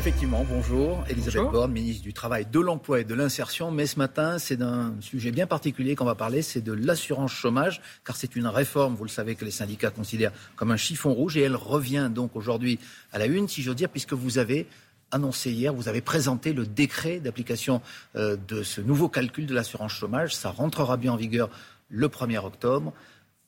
[0.00, 1.04] Effectivement, bonjour.
[1.10, 3.70] Elisabeth Borne, ministre du Travail, de l'Emploi et de l'Insertion.
[3.70, 7.82] Mais ce matin, c'est d'un sujet bien particulier qu'on va parler, c'est de l'assurance chômage,
[8.02, 11.36] car c'est une réforme, vous le savez, que les syndicats considèrent comme un chiffon rouge.
[11.36, 12.78] Et elle revient donc aujourd'hui
[13.12, 14.66] à la une, si j'ose dire, puisque vous avez
[15.10, 17.82] annoncé hier, vous avez présenté le décret d'application
[18.16, 20.34] euh, de ce nouveau calcul de l'assurance chômage.
[20.34, 21.50] Ça rentrera bien en vigueur
[21.90, 22.94] le 1er octobre.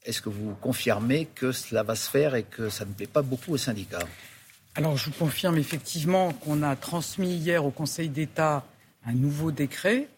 [0.04, 3.22] Est-ce que vous confirmez que cela va se faire et que ça ne plaît pas
[3.22, 4.06] beaucoup aux syndicats?
[4.74, 8.64] Alors, je vous confirme effectivement qu'on a transmis hier au Conseil d'État
[9.04, 10.08] un nouveau décret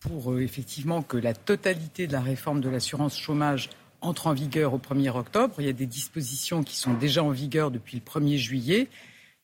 [0.00, 4.74] pour euh, effectivement que la totalité de la réforme de l'assurance chômage entre en vigueur
[4.74, 5.54] au 1er octobre.
[5.60, 8.88] Il y a des dispositions qui sont déjà en vigueur depuis le 1er juillet,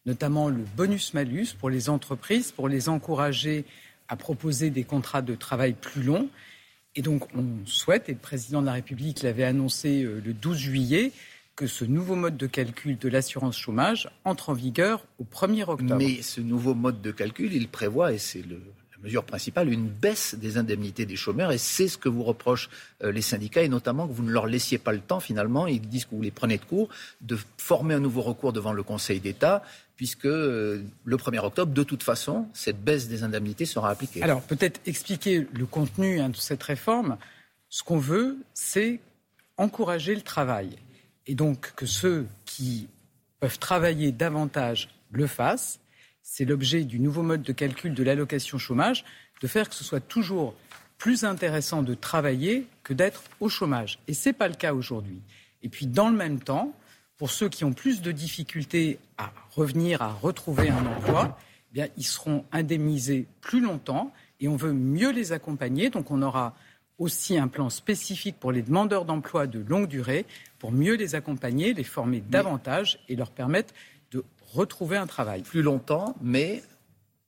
[0.05, 3.64] notamment le bonus-malus pour les entreprises, pour les encourager
[4.09, 6.28] à proposer des contrats de travail plus longs.
[6.97, 10.59] Et donc, on souhaite, et le président de la République l'avait annoncé euh, le 12
[10.59, 11.12] juillet,
[11.56, 15.96] que ce nouveau mode de calcul de l'assurance chômage entre en vigueur au 1er octobre.
[15.96, 18.56] Mais ce nouveau mode de calcul, il prévoit, et c'est la
[19.02, 22.70] mesure principale, une baisse des indemnités des chômeurs, et c'est ce que vous reprochent
[23.02, 25.80] euh, les syndicats, et notamment que vous ne leur laissiez pas le temps, finalement, ils
[25.80, 26.88] disent que vous les prenez de court,
[27.20, 29.62] de former un nouveau recours devant le Conseil d'État,
[29.96, 34.22] puisque euh, le 1er octobre, de toute façon, cette baisse des indemnités sera appliquée.
[34.22, 37.16] Alors, peut-être expliquer le contenu hein, de cette réforme.
[37.68, 38.98] Ce qu'on veut, c'est
[39.56, 40.70] encourager le travail
[41.27, 42.89] et donc que ceux qui
[43.41, 45.80] peuvent travailler davantage le fassent.
[46.22, 49.05] C'est l'objet du nouveau mode de calcul de l'allocation chômage,
[49.42, 50.55] de faire que ce soit toujours
[50.98, 53.98] plus intéressant de travailler que d'être au chômage.
[54.08, 55.20] Et ce n'est pas le cas aujourd'hui.
[55.62, 56.75] Et puis, dans le même temps,
[57.17, 61.39] pour ceux qui ont plus de difficultés à revenir, à retrouver un emploi,
[61.70, 65.91] eh bien, ils seront indemnisés plus longtemps et on veut mieux les accompagner.
[65.91, 66.56] Donc, on aura
[66.98, 70.27] aussi un plan spécifique pour les demandeurs d'emploi de longue durée
[70.59, 73.75] pour mieux les accompagner, les former davantage et leur permettre
[74.12, 75.42] de retrouver un travail.
[75.42, 76.62] Plus longtemps, mais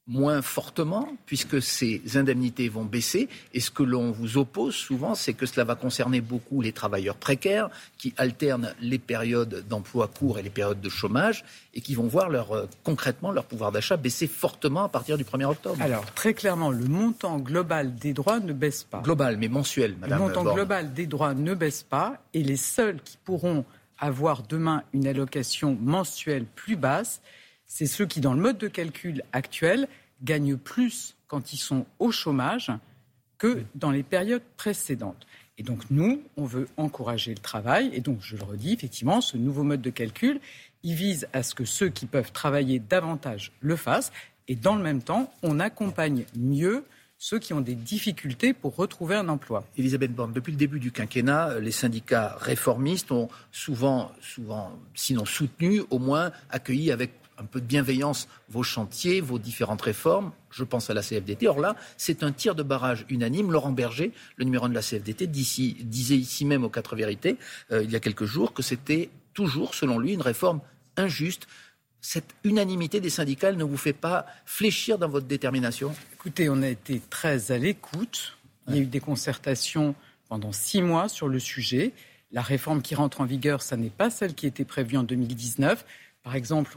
[0.09, 3.29] moins fortement, puisque ces indemnités vont baisser.
[3.55, 7.17] Et ce que l'on vous oppose souvent, c'est que cela va concerner beaucoup les travailleurs
[7.17, 12.07] précaires, qui alternent les périodes d'emploi court et les périodes de chômage, et qui vont
[12.07, 15.77] voir leur, euh, concrètement leur pouvoir d'achat baisser fortement à partir du 1er octobre.
[15.81, 19.01] Alors, très clairement, le montant global des droits ne baisse pas.
[19.01, 20.21] Global, mais mensuel, Madame.
[20.21, 23.65] Le montant global des droits ne baisse pas, et les seuls qui pourront
[23.99, 27.21] avoir demain une allocation mensuelle plus basse,
[27.67, 29.89] c'est ceux qui, dans le mode de calcul actuel,
[30.23, 32.71] gagnent plus quand ils sont au chômage
[33.39, 35.27] que dans les périodes précédentes.
[35.59, 37.91] Et donc nous, on veut encourager le travail.
[37.93, 40.41] Et donc, je le redis, effectivement, ce nouveau mode de calcul,
[40.83, 44.13] il vise à ce que ceux qui peuvent travailler davantage le fassent.
[44.49, 46.85] Et dans le même temps, on accompagne mieux
[47.19, 49.65] ceux qui ont des difficultés pour retrouver un emploi.
[49.79, 55.83] Elisabeth Borne, depuis le début du quinquennat, les syndicats réformistes ont souvent, souvent, sinon soutenu,
[55.91, 60.33] au moins accueilli avec un peu de bienveillance vos chantiers, vos différentes réformes.
[60.51, 61.49] Je pense à la CFDT.
[61.49, 63.53] Or là, c'est un tir de barrage unanime.
[63.53, 67.37] Laurent Berger, le numéro de la CFDT, disait ici même aux quatre vérités,
[67.73, 70.61] euh, il y a quelques jours, que c'était toujours, selon lui, une réforme
[70.97, 71.47] injuste.
[72.01, 75.95] Cette unanimité des syndicats ne vous fait pas fléchir dans votre détermination?
[76.15, 78.37] Écoutez, on a été très à l'écoute.
[78.69, 79.95] Il y a eu des concertations
[80.29, 81.93] pendant six mois sur le sujet.
[82.33, 85.85] La réforme qui rentre en vigueur, ça n'est pas celle qui était prévue en 2019.
[86.23, 86.77] Par exemple,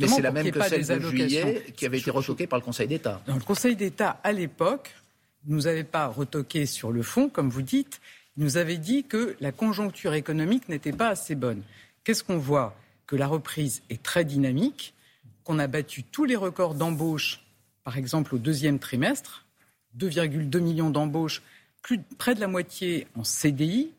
[0.00, 2.88] mais c'est la même que celle de juillet qui avait été retoquée par le Conseil
[2.88, 3.22] d'État.
[3.26, 4.94] le Conseil d'État, à l'époque,
[5.46, 8.00] ne nous avait pas retoqué sur le fond, comme vous dites.
[8.36, 11.62] Il nous avait dit que la conjoncture économique n'était pas assez bonne.
[12.04, 12.76] Qu'est-ce qu'on voit
[13.06, 14.94] Que la reprise est très dynamique,
[15.44, 17.40] qu'on a battu tous les records d'embauche,
[17.84, 19.46] par exemple au deuxième trimestre,
[19.98, 21.42] 2,2 millions d'embauches,
[22.18, 23.90] près de la moitié en CDI,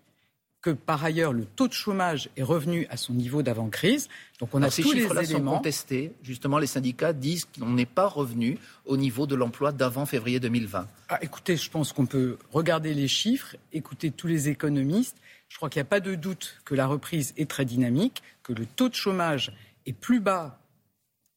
[0.62, 4.10] que par ailleurs le taux de chômage est revenu à son niveau d'avant-crise.
[4.40, 5.52] Donc on a ces tous les éléments.
[5.52, 6.14] sont contestés.
[6.22, 10.88] Justement, les syndicats disent qu'on n'est pas revenu au niveau de l'emploi d'avant février 2020.
[11.10, 15.18] Ah, écoutez, je pense qu'on peut regarder les chiffres, écouter tous les économistes.
[15.50, 18.54] Je crois qu'il n'y a pas de doute que la reprise est très dynamique, que
[18.54, 19.52] le taux de chômage
[19.86, 20.60] est plus bas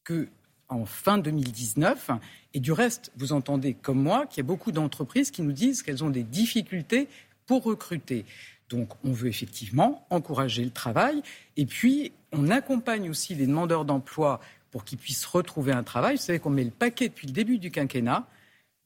[0.05, 0.29] que
[0.69, 2.11] en fin 2019.
[2.53, 5.83] Et du reste, vous entendez comme moi qu'il y a beaucoup d'entreprises qui nous disent
[5.83, 7.09] qu'elles ont des difficultés
[7.47, 8.25] pour recruter.
[8.69, 11.23] Donc on veut effectivement encourager le travail
[11.57, 14.41] et puis on accompagne aussi les demandeurs d'emploi
[14.71, 16.17] pour qu'ils puissent retrouver un travail.
[16.17, 18.27] Vous savez qu'on met le paquet depuis le début du quinquennat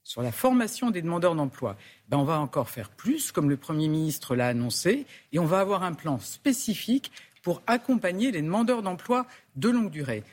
[0.03, 1.77] sur la formation des demandeurs d'emploi.
[2.09, 5.59] Ben, on va encore faire plus, comme le Premier ministre l'a annoncé, et on va
[5.59, 7.11] avoir un plan spécifique
[7.41, 9.25] pour accompagner les demandeurs d'emploi
[9.55, 10.23] de longue durée.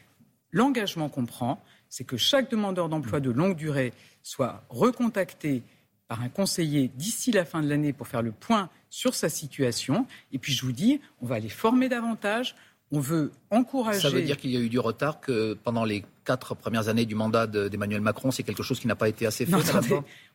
[0.51, 3.93] L'engagement qu'on prend, c'est que chaque demandeur d'emploi de longue durée
[4.23, 5.63] soit recontacté
[6.09, 10.07] par un conseiller d'ici la fin de l'année pour faire le point sur sa situation.
[10.33, 12.57] Et puis je vous dis, on va les former davantage,
[12.93, 14.01] On veut encourager.
[14.01, 17.05] Ça veut dire qu'il y a eu du retard, que pendant les quatre premières années
[17.05, 19.53] du mandat d'Emmanuel Macron, c'est quelque chose qui n'a pas été assez fait.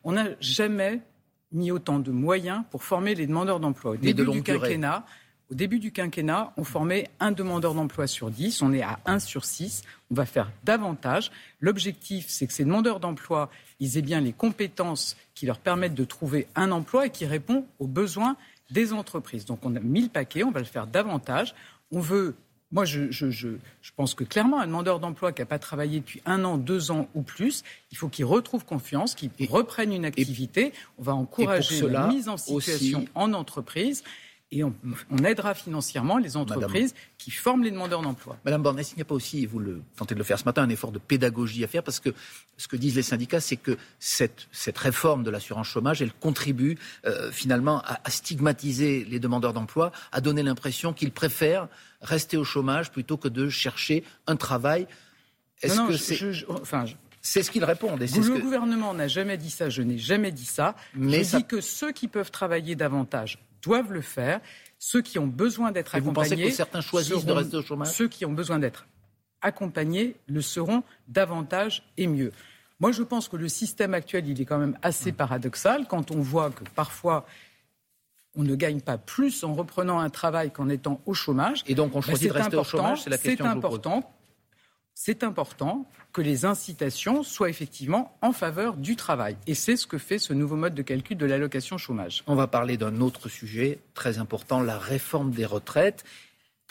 [0.04, 1.00] on n'a jamais
[1.50, 3.92] mis autant de moyens pour former les demandeurs d'emploi.
[3.92, 5.06] Au début du quinquennat,
[5.52, 9.18] au début du quinquennat, on formait un demandeur d'emploi sur 10, on est à 1
[9.18, 11.30] sur 6, on va faire davantage.
[11.60, 13.50] L'objectif, c'est que ces demandeurs d'emploi,
[13.80, 17.64] ils aient bien les compétences qui leur permettent de trouver un emploi et qui répondent
[17.80, 18.36] aux besoins
[18.72, 19.44] des entreprises.
[19.44, 21.54] Donc on a mis le paquet, on va le faire davantage.
[21.90, 22.34] On veut
[22.72, 23.56] moi, je,
[23.96, 27.06] pense que clairement, un demandeur d'emploi qui n'a pas travaillé depuis un an, deux ans
[27.14, 30.72] ou plus, il faut qu'il retrouve confiance, qu'il reprenne une activité.
[30.98, 34.02] On va encourager la mise en situation en entreprise
[34.52, 34.74] et on,
[35.24, 38.36] aidera financièrement les entreprises qui forment les demandeurs d'emploi.
[38.44, 40.38] Madame Borne, est-ce qu'il n'y a pas aussi, et vous le tentez de le faire
[40.38, 42.10] ce matin, un effort de pédagogie à faire Parce que
[42.58, 44.46] ce que disent les syndicats, c'est que cette,
[44.76, 46.76] réforme de l'assurance chômage, elle contribue
[47.06, 51.68] euh, finalement à, stigmatiser les demandeurs d'emploi, à donner l'impression qu'ils préfèrent
[52.02, 54.86] rester au chômage plutôt que de chercher un travail.
[55.62, 56.44] Est-ce que c'est...
[56.48, 56.84] enfin,
[57.22, 58.00] c'est ce qu'ils répondent.
[58.00, 60.74] le gouvernement n'a jamais dit ça, je n'ai jamais dit ça.
[60.94, 64.40] Mais je dis que ceux qui peuvent travailler davantage doivent le faire.
[64.78, 66.28] Ceux qui ont besoin d'être accompagnés.
[66.28, 67.88] Vous pensez que certains choisissent de rester au chômage?
[67.88, 68.86] Ceux qui ont besoin d'être
[69.40, 72.32] accompagnés le seront davantage et mieux.
[72.80, 76.20] Moi, je pense que le système actuel, il est quand même assez paradoxal quand on
[76.20, 77.26] voit que parfois
[78.34, 81.62] on ne gagne pas plus en reprenant un travail qu'en étant au chômage.
[81.66, 84.12] Et donc on choisit de rester au chômage, c'est la question que important,
[85.04, 89.36] C'est important que les incitations soient effectivement en faveur du travail.
[89.48, 92.22] Et c'est ce que fait ce nouveau mode de calcul de l'allocation chômage.
[92.28, 96.04] On va parler d'un autre sujet très important, la réforme des retraites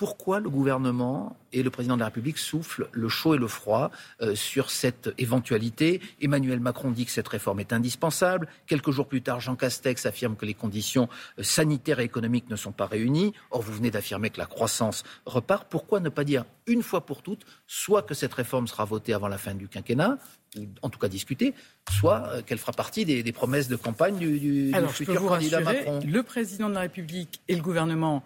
[0.02, 3.92] pourquoi le gouvernement et le président de la République soufflent le chaud et le froid
[4.24, 6.02] euh, sur cette éventualité?
[6.20, 8.48] Emmanuel Macron dit que cette réforme est indispensable.
[8.66, 11.08] Quelques jours plus tard, Jean Castex affirme que les conditions
[11.38, 13.36] euh, sanitaires et économiques ne sont pas réunies.
[13.52, 15.68] Or, vous venez d'affirmer que la croissance repart.
[15.70, 19.28] Pourquoi ne pas dire une fois pour toutes, soit que cette réforme sera votée avant
[19.28, 20.18] la fin du quinquennat,
[20.58, 21.54] ou en tout cas discutée,
[21.92, 26.24] soit euh, qu'elle fera partie des, promesses de campagne du, du futur candidat Macron Le
[26.24, 28.24] président de la République et le gouvernement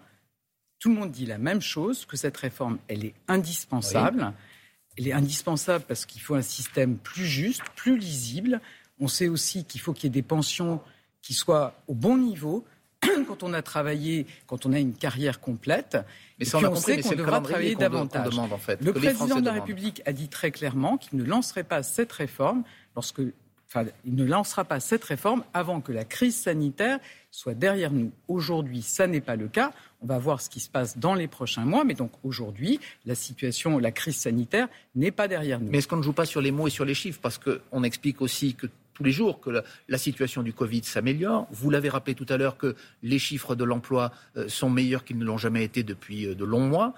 [0.78, 4.32] tout le monde dit la même chose, que cette réforme, elle est indispensable.
[4.98, 8.60] Elle est indispensable parce qu'il faut un système plus juste, plus lisible.
[8.98, 10.80] On sait aussi qu'il faut qu'il y ait des pensions
[11.22, 12.64] qui soient au bon niveau
[13.28, 15.98] quand on a travaillé, quand on a une carrière complète.
[16.38, 18.30] Mais ça, on, sait qu'on devra travailler davantage.
[18.30, 21.64] Demande, en fait, le président de la République a dit très clairement qu'il ne lancerait
[21.64, 22.62] pas cette réforme
[22.94, 23.20] lorsque
[23.68, 27.00] Enfin, il ne lancera pas cette réforme avant que la crise sanitaire
[27.32, 28.12] soit derrière nous.
[28.28, 29.72] Aujourd'hui, ça n'est pas le cas.
[30.08, 31.82] On va voir ce qui se passe dans les prochains mois.
[31.82, 35.68] Mais donc aujourd'hui, la situation, la crise sanitaire n'est pas derrière nous.
[35.68, 37.18] Mais est-ce qu'on ne joue pas sur les mots et sur les chiffres?
[37.20, 39.50] Parce qu'on explique aussi que tous les jours que
[39.88, 41.48] la, situation du Covid s'améliore.
[41.50, 45.18] Vous l'avez rappelé tout à l'heure que les chiffres de l'emploi euh, sont meilleurs qu'ils
[45.18, 46.94] ne l'ont jamais été depuis euh, de longs mois.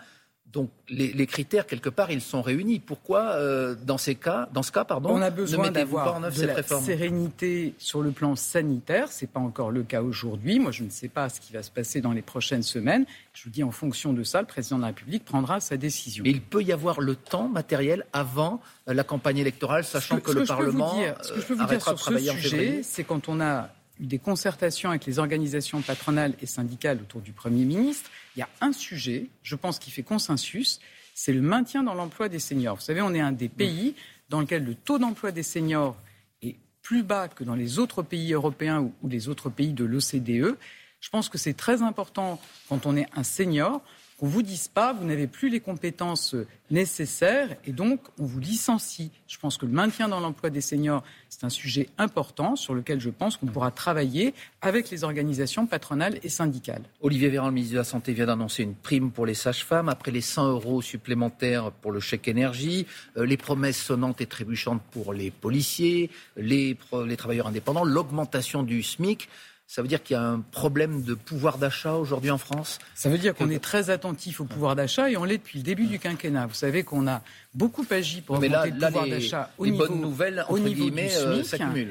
[0.52, 2.78] Donc les, critères, quelque part, ils sont réunis.
[2.78, 6.62] Pourquoi, euh, dans, ces cas, dans ce cas, pardon, on a besoin d'avoir de la
[6.62, 9.12] sérénité sur le plan sanitaire.
[9.12, 10.58] Ce n'est pas encore le cas aujourd'hui.
[10.58, 13.04] Moi, je ne sais pas ce qui va se passer dans les prochaines semaines.
[13.34, 16.24] Je vous dis, en fonction de ça, le président de la République prendra sa décision.
[16.24, 20.32] Mais il peut y avoir le temps matériel avant euh, la campagne électorale, sachant que,
[20.32, 23.68] le Parlement ce que je peux vous dire sur ce sujet, c'est quand on a
[24.00, 28.42] eu des concertations avec les organisations patronales et syndicales autour du Premier ministre il y
[28.42, 30.78] a un sujet, je pense, qui fait consensus,
[31.12, 32.76] c'est le maintien dans l'emploi des seniors.
[32.76, 33.96] Vous savez, on est un des pays
[34.28, 35.96] dans lequel le taux d'emploi des seniors
[36.40, 39.84] est plus bas que dans les autres pays européens ou, ou les autres pays de
[39.84, 40.56] l'OCDE.
[41.00, 43.82] Je pense que c'est très important quand on est un senior
[44.18, 46.34] qu'on vous dise pas, vous n'avez plus les compétences
[46.70, 49.12] nécessaires et donc on vous licencie.
[49.28, 53.00] Je pense que le maintien dans l'emploi des seniors, c'est un sujet important sur lequel
[53.00, 56.82] je pense qu'on pourra travailler avec les organisations patronales et syndicales.
[57.00, 60.10] Olivier Véran, le ministre de la Santé, vient d'annoncer une prime pour les sages-femmes après
[60.10, 65.12] les 100 euros supplémentaires pour le chèque énergie, euh, les promesses sonnantes et trébuchantes pour
[65.12, 66.76] les policiers, les
[67.16, 69.28] travailleurs indépendants, l'augmentation du SMIC.
[69.70, 73.10] Ça veut dire qu'il y a un problème de pouvoir d'achat aujourd'hui en France Ça
[73.10, 75.84] veut dire qu'on est très attentif au pouvoir d'achat et on l'est depuis le début
[75.84, 76.46] du quinquennat.
[76.46, 77.20] Vous savez qu'on a
[77.52, 81.44] beaucoup agi pour augmenter le pouvoir d'achat au niveau, bonnes nouvelles, au niveau du euh,
[81.44, 81.88] SMIC.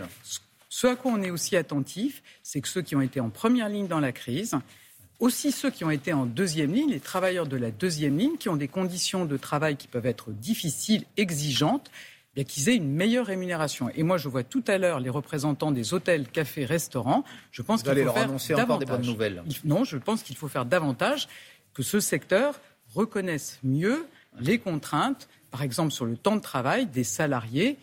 [0.70, 3.70] Ce à quoi on est aussi attentif, c'est que ceux qui ont été en première
[3.70, 4.56] ligne dans la crise,
[5.20, 8.50] aussi ceux qui ont été en deuxième ligne, les travailleurs de la deuxième ligne, qui
[8.50, 11.92] ont des conditions de travail qui peuvent être difficiles, exigeantes,
[12.44, 13.90] qu'ils aient une meilleure rémunération.
[13.96, 17.24] Et moi, je vois tout à l'heure les représentants des hôtels, cafés, restaurants.
[17.52, 18.76] Je pense qu'il faut leur faire annoncer davantage.
[18.76, 19.44] Encore des bonnes nouvelles.
[19.64, 21.28] Non, je pense qu'il faut faire davantage
[21.74, 22.60] que ce secteur
[22.94, 24.06] reconnaisse mieux
[24.40, 27.78] les contraintes, par exemple sur le temps de travail des salariés,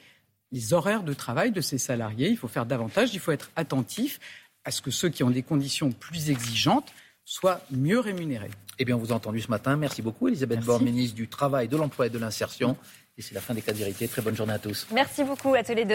[0.53, 2.29] les horaires de travail de ces salariés.
[2.29, 3.13] Il faut faire davantage.
[3.15, 4.21] Il faut être attentif
[4.65, 6.93] à ce que ceux qui ont des conditions plus exigeantes
[7.25, 8.51] soient mieux rémunérés.
[8.79, 9.77] Eh bien, on vous a entendu ce matin.
[9.77, 12.77] Merci beaucoup, Elisabeth Borne, ministre du Travail, de l'Emploi et de l'Insertion.
[13.17, 14.07] Et c'est la fin des cas de.
[14.07, 14.89] Très bonne journée à tous.
[14.93, 15.93] Merci beaucoup à tous les deux.